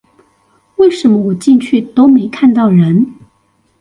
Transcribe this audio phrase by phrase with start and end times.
[0.77, 3.17] 為什麼我進去都沒看到人